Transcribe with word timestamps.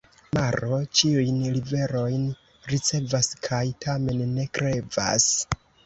Maro 0.35 0.79
ĉiujn 1.01 1.37
riverojn 1.59 2.25
ricevas 2.73 3.33
kaj 3.49 3.63
tamen 3.87 4.27
ne 4.35 4.51
krevas. 4.59 5.33